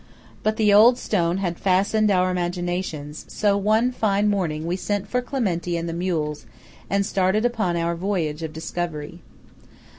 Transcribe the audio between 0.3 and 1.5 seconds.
But the old stone